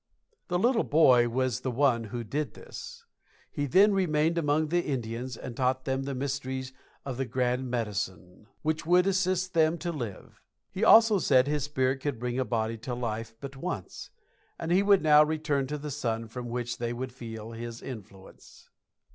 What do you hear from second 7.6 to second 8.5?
Medicine,